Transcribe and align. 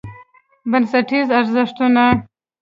بنسټیز 0.71 1.27
ارزښتونه: 1.39 2.03